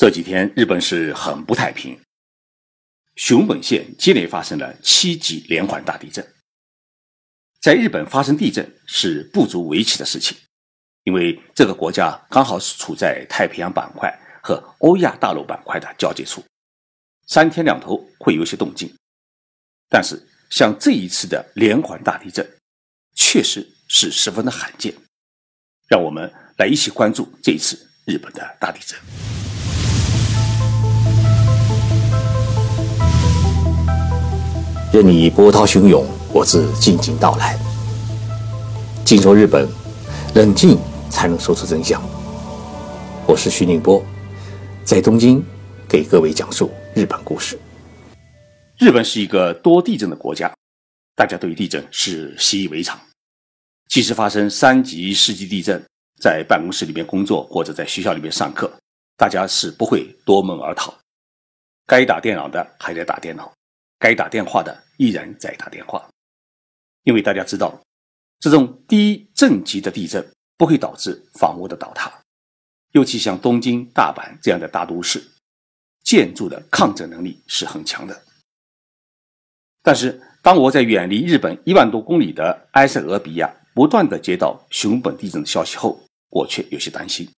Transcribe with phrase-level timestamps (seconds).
[0.00, 2.00] 这几天日本是很不太平，
[3.16, 6.26] 熊本县接连发生了七级连环大地震。
[7.60, 10.34] 在日本发生地震是不足为奇的事情，
[11.02, 14.10] 因为这个国家刚好是处在太平洋板块
[14.42, 16.42] 和欧亚大陆板块的交界处，
[17.26, 18.90] 三天两头会有些动静。
[19.90, 22.50] 但是像这一次的连环大地震，
[23.14, 24.94] 确实是十分的罕见。
[25.88, 27.76] 让我们来一起关注这一次
[28.06, 28.98] 日本的大地震。
[34.92, 36.04] 任你波涛汹涌，
[36.34, 37.56] 我自静静到来。
[39.04, 39.68] 静说日本，
[40.34, 40.76] 冷静
[41.08, 42.02] 才能说出真相。
[43.24, 44.04] 我是徐宁波，
[44.82, 45.40] 在东京
[45.88, 47.56] 给各位讲述日本故事。
[48.80, 50.52] 日本是一个多地震的国家，
[51.14, 52.98] 大家对地震是习以为常。
[53.88, 55.80] 即使发生三级、四级地震，
[56.20, 58.68] 在办公室里面工作或者在学校里面上课，
[59.16, 60.92] 大家是不会夺门而逃。
[61.86, 63.52] 该打电脑的还在打电脑。
[64.00, 66.08] 该打电话的依然在打电话，
[67.02, 67.78] 因为大家知道，
[68.40, 72.10] 这种低震级的地震不会导致房屋的倒塌，
[72.92, 75.22] 尤其像东京、大阪这样的大都市，
[76.02, 78.24] 建筑的抗震能力是很强的。
[79.82, 87.30] 但是，当我在远离日本一万多公里的埃塞俄比亚不断的接到熊本地震的消息后，我却有些担心，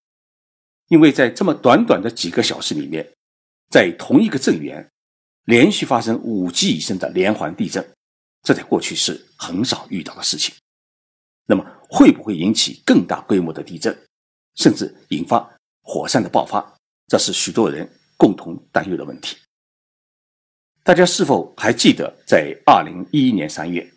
[0.87, 3.05] 因为在这么短短的几个小时里面，
[3.69, 4.89] 在同一个震源。
[5.45, 7.85] 连续发生五级以上的连环地震，
[8.43, 10.55] 这在过去是很少遇到的事情。
[11.47, 13.97] 那么，会不会引起更大规模的地震，
[14.55, 16.75] 甚至引发火山的爆发？
[17.09, 19.37] 这是许多人共同担忧的问题。
[20.85, 23.93] 大家是否还记得，在二零一一年三月，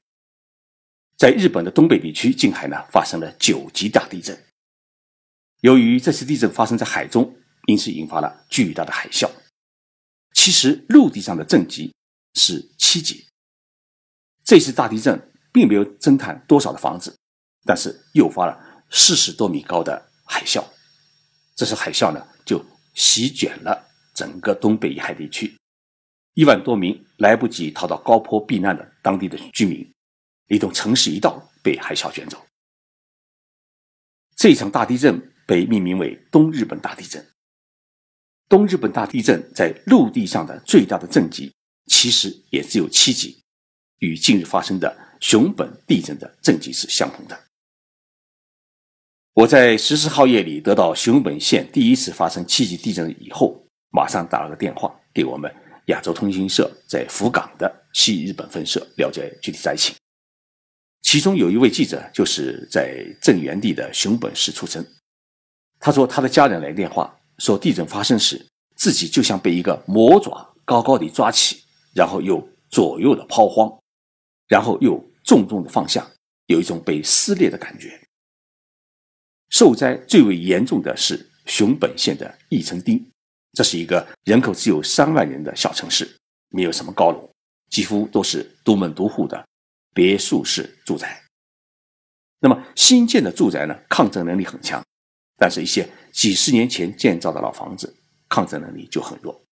[1.18, 4.38] 在日本的东北地区近海呢发生了九级大地震？
[5.62, 7.34] 由于这次地震发生在海中，
[7.68, 9.30] 因此引发了巨大的海啸。
[10.36, 11.92] 其实陆地上的震级
[12.36, 13.26] 是七级。
[14.44, 15.20] 这次大地震
[15.52, 17.18] 并没有震塌多少的房子，
[17.64, 20.64] 但是诱发了四十多米高的海啸。
[21.56, 25.58] 这次海啸呢，就席卷了整个东北沿海地区，
[26.36, 29.92] 一万多名来不及逃到高坡避难的当地的居民，
[30.50, 32.46] 一栋城市一道被海啸卷走。
[34.36, 37.26] 这场大地震被命名为东日本大地震。
[38.48, 41.52] 东日本大地震在陆地上的最大的震级，
[41.88, 43.42] 其实也只有七级，
[44.00, 47.40] 与近日发生的熊本地震的震级是相同的。
[49.34, 55.54] 我在十四号夜里得到熊本县第一次发生七级地震以后，马上打了个电话给我们
[55.88, 59.96] 亚洲通讯社在福冈的西日本分社了解具体灾情。
[61.02, 64.86] 其中有一位记者就是在震源地的熊本市出生，
[65.80, 67.14] 他说他的家人来电话。
[67.38, 71.64] 说地震发生时，自己就像被一个魔爪高高的抓起，
[71.94, 73.72] 然后又左右的抛荒，
[74.48, 76.10] 然后又重重的放下，
[76.48, 78.02] 有一种被撕裂的感觉。
[79.50, 83.04] 受灾最为严重的是熊本县的义城町，
[83.54, 86.18] 这是一个人口只有三万人的小城市，
[86.50, 87.30] 没有什么高楼，
[87.70, 89.48] 几乎都是独门独户的
[89.94, 91.24] 别墅式住宅。
[92.40, 94.84] 那么新建的住宅呢，抗震能力很强。
[95.38, 97.94] 但是，一些几十年前建造的老房子，
[98.30, 99.44] 抗震能力就很弱，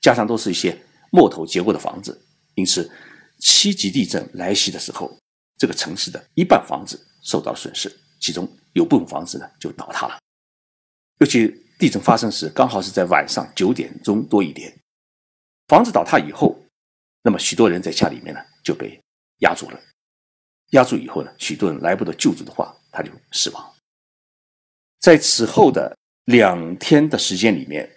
[0.00, 0.76] 加上都是一些
[1.12, 2.20] 木头结构的房子，
[2.56, 2.90] 因此
[3.38, 5.16] 七级地震来袭的时候，
[5.56, 7.88] 这个城市的一半房子受到损失，
[8.20, 10.18] 其中有部分房子呢就倒塌了。
[11.20, 11.46] 尤其
[11.78, 14.76] 地震发生时刚好是在晚上九点钟多一点，
[15.68, 16.60] 房子倒塌以后，
[17.22, 19.00] 那么许多人在家里面呢就被
[19.38, 19.80] 压住了，
[20.70, 23.71] 压住以后呢，许多人来不得救助的话，他就死亡。
[25.02, 27.90] 在此后的两天的时间里面，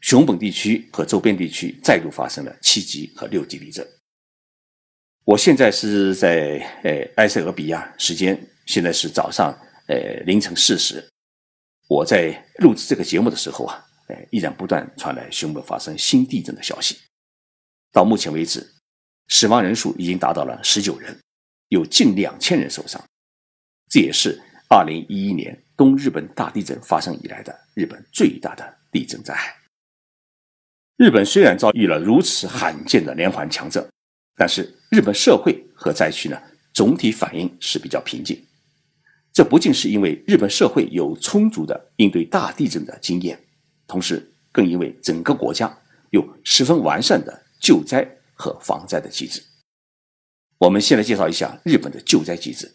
[0.00, 3.86] 熊本地区和周边地区再度发生了七级和六级地震。
[5.24, 9.56] 我现在是在呃埃塞俄比亚，时间现在是早上
[9.86, 9.96] 呃
[10.26, 11.08] 凌晨四时。
[11.86, 16.96] 我在录制这个节目的时候啊，呃依然不断传来熊本发生新地震的消息。
[17.92, 18.68] 到目前为止，
[19.28, 21.16] 死亡人数已经达到了十九人，
[21.68, 23.00] 有近两千人受伤。
[23.88, 25.62] 这也是二零一一年。
[25.76, 29.56] 东日本大地震发生以来的日本最大的地震灾害。
[30.98, 33.82] 日本虽然遭遇了如此罕见的连环强震，
[34.36, 36.38] 但是日本社会和灾区呢
[36.74, 38.44] 总体反应是比较平静。
[39.32, 43.42] 这不仅是因为日本社会有充足的应对大地震的经验，
[43.86, 45.74] 同时更因为整个国家
[46.10, 49.42] 有十分完善的救灾和防灾的机制。
[50.58, 52.70] 我们先来介绍一下日本的救灾机制。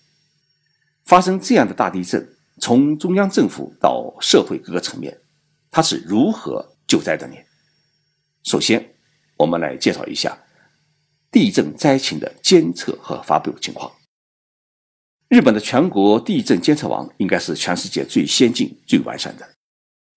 [1.05, 2.27] 发生这样的大地震。
[2.61, 5.21] 从中央政府到社会各个层面，
[5.69, 7.35] 它是如何救灾的呢。
[8.43, 8.95] 首先，
[9.35, 10.37] 我们来介绍一下
[11.29, 13.91] 地震灾情的监测和发布情况。
[15.27, 19.45] 日本的全国地震监测网应该是全世界最先进、最完善的，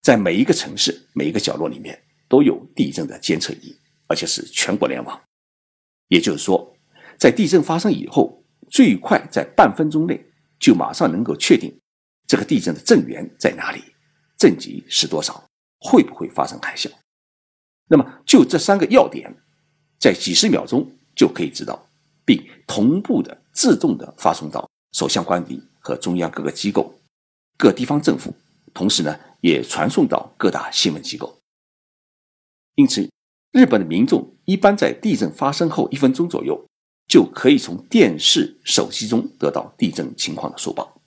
[0.03, 3.77] 在每一个城市、每一个角落里面都有地震的监测仪，
[4.07, 5.21] 而且是全国联网。
[6.07, 6.73] 也就是说，
[7.19, 10.25] 在地震发生以后，最快在半分钟内
[10.59, 11.79] 就马上能够确定
[12.27, 13.83] 这个地震的震源在哪里，
[14.37, 15.49] 震级是多少，
[15.81, 16.91] 会不会发生海啸。
[17.89, 19.35] 那么，就这三个要点，
[19.99, 21.89] 在几十秒钟就可以知道，
[22.25, 24.69] 并同步的自动的发送到。
[24.93, 26.99] 首相官邸和中央各个机构、
[27.59, 28.35] 各地方政府，
[28.73, 31.39] 同时呢，也传送到各大新闻机构。
[32.75, 33.11] 因此，
[33.53, 36.68] 日本的民众一般在地震发生后一分钟左右，
[37.09, 41.01] 就可以从电视、手机中得到地震情况的速报。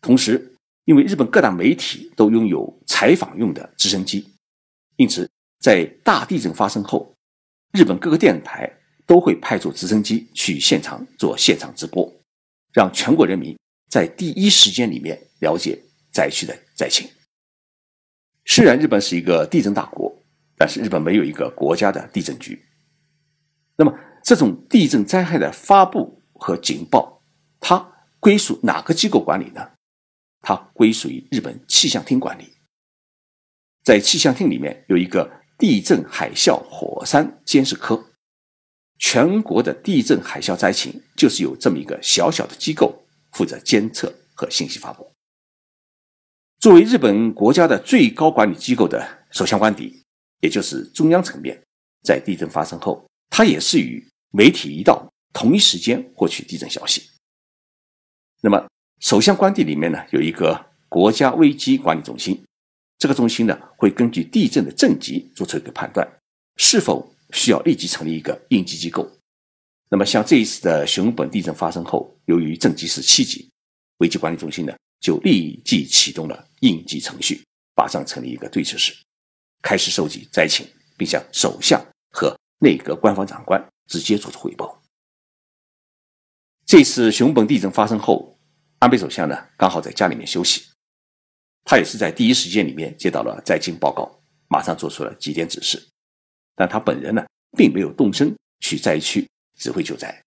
[0.00, 0.56] 同时，
[0.86, 4.26] 因为日本各大媒体都拥有采访用的直升机，
[4.96, 5.30] 因此
[5.60, 7.14] 在大地震发生后，
[7.72, 8.68] 日本各个电视台
[9.06, 12.10] 都会派出直升机去现场做现场直播。
[12.72, 13.58] 让全国人民
[13.88, 15.76] 在第一时间里面了解
[16.12, 17.08] 灾区的灾情。
[18.46, 20.16] 虽然日本是一个地震大国，
[20.56, 22.64] 但是日本没有一个国家的地震局。
[23.76, 27.22] 那么，这种地震灾害的发布和警报，
[27.58, 29.70] 它归属哪个机构管理呢？
[30.42, 32.52] 它归属于日本气象厅管理。
[33.82, 38.06] 在气象厅里面有一个地震海啸火山监视科。
[39.02, 43.02] 全国的地震海啸灾情，就是由这么一个小小的机构
[43.32, 45.10] 负责监测和信息发布。
[46.58, 50.02] 作为日本国家的最高管理机构的首相官邸，
[50.40, 51.58] 也就是中央层面，
[52.02, 57.08] 在地震发生后，它也是与媒体一道同一时间获取地震消息。
[58.42, 58.68] 那么，
[58.98, 62.44] 首相官邸里面呢，有一个国家危机管理中心，
[62.98, 66.06] 这个中心呢，会根据地震的震级做出一个判断，
[66.56, 67.08] 是否。
[67.32, 69.08] 需要立即成立一个应急机构。
[69.88, 73.48] 那么，像这一次的熊本地震发生后，由于震级是七级，
[73.98, 77.40] 危机管理中心呢就立即启动了应急程序，
[77.76, 78.92] 马上成立一个对策室，
[79.62, 80.66] 开始收集灾情，
[80.96, 81.80] 并向首相
[82.10, 84.80] 和内阁官方长官直接做出汇报。
[86.64, 88.38] 这次熊本地震发生后，
[88.78, 90.62] 安倍首相呢刚好在家里面休息，
[91.64, 95.82] 他也是在第一时间里面接到了灾情报告，马上做出了几点指示。
[96.54, 97.26] 但他本人呢，
[97.56, 99.26] 并没有动身去灾区
[99.58, 100.22] 指挥救灾，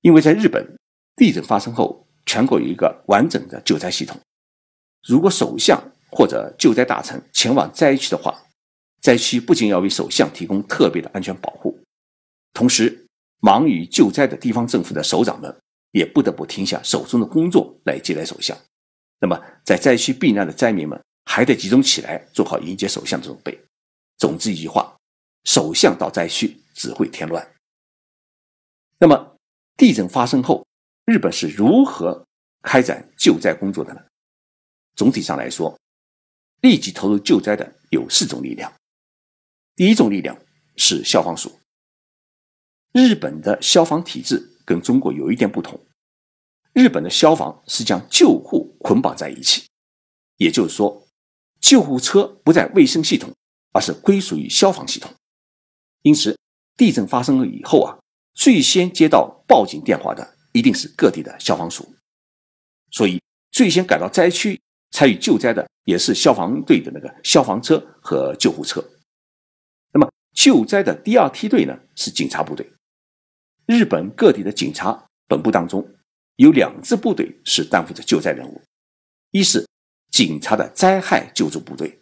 [0.00, 0.64] 因为在日本
[1.16, 4.18] 地震发生后，全国有一个完整的救灾系统。
[5.06, 8.40] 如果首相或者救灾大臣前往灾区的话，
[9.00, 11.78] 灾区不仅要为首相提供特别的安全保护，
[12.52, 13.06] 同时
[13.40, 15.54] 忙于救灾的地方政府的首长们
[15.92, 18.56] 也不得不停下手中的工作来接待首相。
[19.18, 23.58] 那么，在灾区避难的灾民们还得集中起来，做好迎接首相的准备。
[24.18, 24.94] 总之一句话。
[25.44, 27.50] 首相到灾区只会添乱。
[28.98, 29.36] 那么，
[29.74, 30.66] 地震发生后，
[31.06, 32.26] 日本是如何
[32.60, 34.02] 开展救灾工作的呢？
[34.96, 35.74] 总体上来说，
[36.60, 38.70] 立即投入救灾的有四种力量。
[39.76, 40.36] 第一种力量
[40.76, 41.60] 是消防署。
[42.92, 45.80] 日本的消防体制跟中国有一点不同，
[46.72, 49.68] 日本的消防是将救护捆绑在一起，
[50.36, 51.06] 也就是说，
[51.60, 53.32] 救护车不在卫生系统，
[53.72, 55.12] 而是归属于消防系统。
[56.02, 56.36] 因此，
[56.76, 57.98] 地震发生了以后啊，
[58.34, 61.94] 最先接到报警电话的一定是各地的消防署，
[62.90, 63.22] 所以
[63.52, 64.60] 最先赶到灾区
[64.90, 68.84] 参与救灾的也是消防队的那个消防车和救护车。
[70.32, 72.70] 救灾的第二梯队呢是警察部队。
[73.66, 75.86] 日本各地的警察本部当中
[76.36, 78.60] 有两支部队是担负着救灾任务，
[79.30, 79.66] 一是
[80.10, 81.98] 警察的灾害救助部队，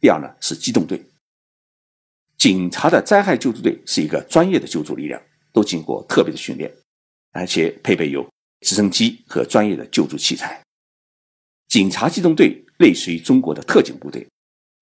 [0.00, 1.04] 第二呢是机动队。
[2.38, 5.22] 警察的灾害救助队是一个专业的救助力量，
[5.52, 6.72] 都经过特别的训练，
[7.30, 8.28] 而且配备有
[8.62, 10.60] 直升机和专业的救助器材。
[11.68, 14.26] 警察机动队类似于中国的特警部队，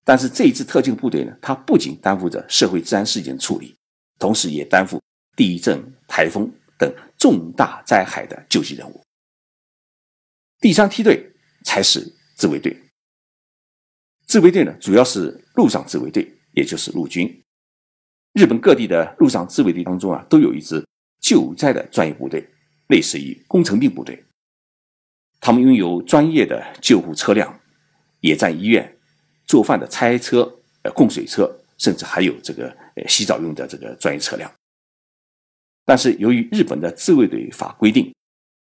[0.03, 3.75] 但是这一支特警部队呢，它不仅担负着社会治安事件处理，
[4.17, 5.01] 同时也担负
[5.35, 9.01] 地震、台风等重大灾害的救济任务。
[10.59, 11.31] 第三梯队
[11.63, 11.99] 才是
[12.35, 12.75] 自卫队。
[14.25, 17.43] 自卫队呢，主要是陆上自卫队，也就是陆军。
[18.33, 20.83] 日本各地的陆上自卫队当中啊，都有一支
[21.19, 22.47] 救灾的专业部队，
[22.87, 24.23] 类似于工程兵部队。
[25.39, 27.59] 他们拥有专业的救护车辆、
[28.21, 28.97] 野战医院、
[29.51, 30.49] 做饭的差车、
[30.83, 34.49] 呃供水车，甚至还有这个呃洗澡用的这个专业车辆。
[35.83, 38.15] 但是由于日本的自卫队法规定，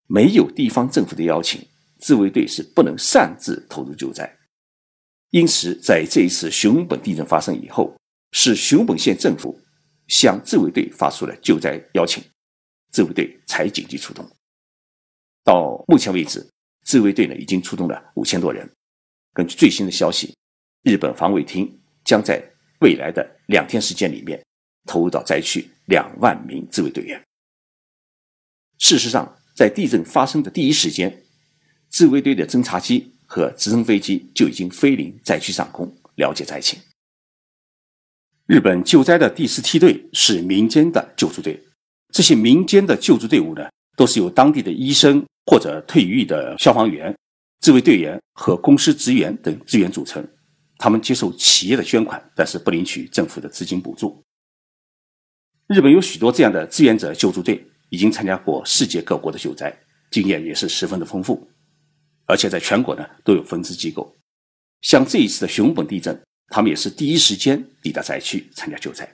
[0.08, 1.68] 没有地方政府的邀请，
[1.98, 4.32] 自卫队是不能擅自投入救灾。
[5.32, 7.98] 因此，在这一次熊本地震发生以后，
[8.34, 9.60] 是熊本县政府
[10.08, 12.24] 向自卫队发出了救灾邀请，
[12.92, 14.24] 自卫队才紧急出动。
[15.44, 16.48] 到目前为止，
[16.86, 18.70] 自卫队呢已经出动了五千多人。
[19.34, 20.36] 根据最新的消息，
[20.88, 22.41] 日本防卫厅将在
[22.79, 24.41] 未来的两天时间里面
[24.86, 27.22] 投入到灾区两万名自卫队员。
[28.77, 31.24] 事实上，在地震发生的第一时间，
[31.89, 33.13] 自卫队的侦察机。
[33.29, 36.79] 和直升飞机就已经飞临灾区上空了解灾情。
[38.46, 41.62] 日本救灾的第四梯队是民间的救助队，
[42.13, 47.13] 这些民间的救助队伍呢，都是由当地的医生或者退役的消防员、
[47.60, 50.25] 自卫队员和公司职员等资源组成。
[50.78, 54.24] 他们接受企业的捐款，但是不领取政府的资金补助。
[55.68, 59.76] 日本有许多这样的志愿者救助队，已经参加过世界各国的救灾，
[60.12, 61.48] 经验也是十分的丰富。
[62.26, 64.16] 而且在全国呢都有分支机构，
[64.82, 69.10] 像这一次的熊本地震，他们也是第一时间抵达灾区参加救灾。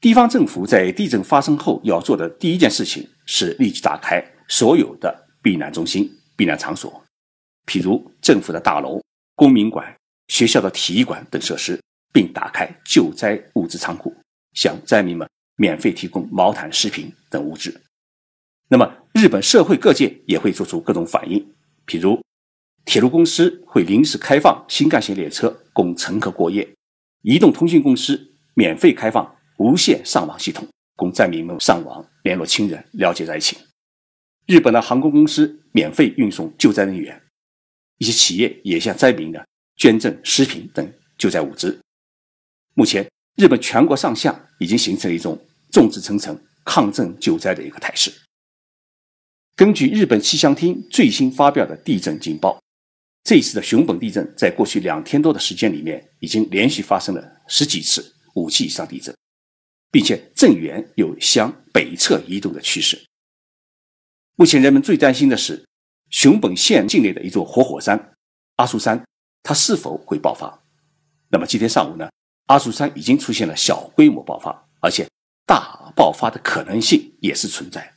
[0.00, 7.04] 地方政府在地震发生后要做的第一件事情是立即打开所有的避难中心、避难场所，
[7.66, 9.02] 譬如政府的大楼、
[9.38, 11.80] 公民馆、学校的体育馆等设施，
[12.12, 14.12] 并打开救灾物资仓库，
[14.54, 17.80] 向灾民们免费提供毛毯、食品等物资。
[18.68, 21.54] 那么，日本社会各界也会做出各种反应，
[21.86, 22.20] 比如，
[22.84, 26.68] 铁路公司会临时开放新干线列车供乘客过夜，
[27.22, 28.20] 移动通信公司
[28.54, 30.66] 免费开放无线上网系统
[30.96, 33.56] 供灾民们上网联络亲人、了解灾情。
[34.46, 37.22] 日本的航空公司免费运送救灾人员，
[37.98, 39.40] 一些企业也向灾民呢
[39.76, 41.78] 捐赠食品等救灾物资。
[42.74, 45.38] 目前，日本全国上下已经形成了一种
[45.70, 48.12] 众志成城、抗震救灾的一个态势。
[49.56, 52.62] 根据日本气象厅最新发表的地震警报，
[53.24, 59.12] 这次的熊本地震在过去两天多的时间里面，已经连续发生了十几次五级以上地震，
[59.90, 62.96] 并且震源有向北侧移动的趋势。
[64.36, 65.66] 目前人们最担心的是
[66.10, 68.16] 熊本县境内的一座活火山
[68.56, 69.02] 阿苏山，
[69.42, 70.62] 它是否会爆发？
[71.28, 72.08] 那么今天上午呢，
[72.46, 75.06] 阿苏山已经出现了小规模爆发，而且
[75.46, 77.94] 大爆发的可能性也是存在。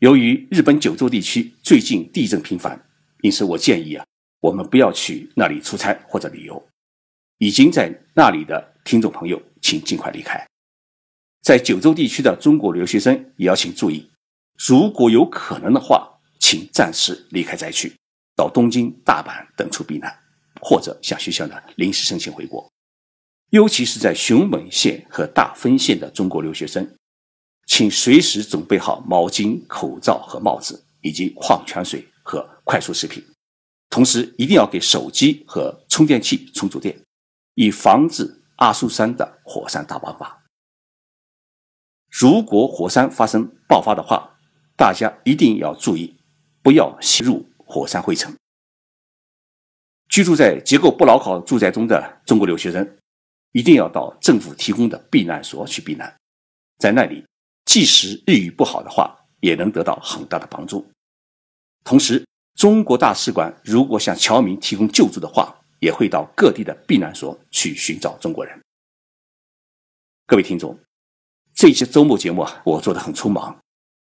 [0.00, 2.88] 由于日本九州地区最近地震频繁，
[3.22, 4.04] 因此我建议啊，
[4.40, 6.68] 我们不要去那里出差或者旅游。
[7.38, 10.44] 已经在那里的听众朋友，请尽快离开。
[11.42, 14.10] 在九州地区的中国留学生也要请注意，
[14.58, 17.94] 如果有可能的话，请暂时离开灾区，
[18.34, 20.12] 到东京、大阪等处避难，
[20.60, 22.68] 或者向学校呢临时申请回国。
[23.50, 26.96] 尤其是在熊本县和大分县的中国留学生。
[27.66, 33.24] 请随时准备好毛巾、口罩和帽子，以及矿泉水和快速食品。
[33.88, 37.00] 同时，一定要给手机和充电器充足电，
[37.54, 40.42] 以防止阿苏山的火山大爆发。
[42.08, 44.36] 如果火山发生爆发的话，
[44.76, 46.16] 大家一定要注意，
[46.62, 48.34] 不要吸入火山灰尘。
[50.08, 52.98] 居住在结构不牢靠住宅中的中国留学生，
[53.52, 56.16] 一定要到政府提供的避难所去避难，
[56.78, 57.24] 在那里。
[57.66, 60.84] 即使日语不好的话，也能得到很大的帮助。
[61.84, 62.26] 同时，
[62.56, 68.60] 中国大使馆如果向侨民提供救助的话，也会到各地的避难所去寻找中国人。
[70.26, 70.76] 各位听众，
[71.54, 73.56] 这期周末节目，我做的很匆忙，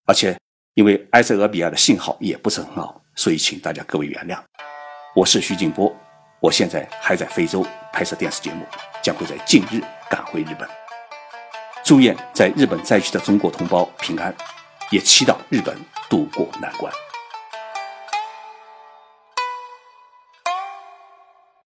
[0.05, 0.35] 而且
[0.73, 4.39] 因为埃塞俄比亚的信号也不是很好，所以请大家各位原谅。
[5.13, 5.93] 我是徐静波，
[6.39, 8.65] 我现在还在非洲拍摄电视节目，
[9.01, 10.67] 将会在近日赶回日本。
[11.83, 14.33] 祝愿在日本灾区的中国同胞平安，
[14.91, 15.77] 也祈祷日本
[16.09, 16.91] 渡过难关。